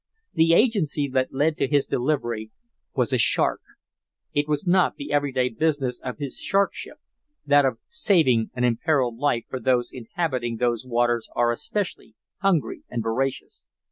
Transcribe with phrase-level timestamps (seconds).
[0.33, 2.49] The agency that led to his delivery
[2.95, 3.61] was a shark.
[4.33, 6.97] That was not the every day business of his shark ship
[7.45, 13.03] that of saving an imperiled life for those inhabitating those waters are especially hungry and
[13.03, 13.67] voracious.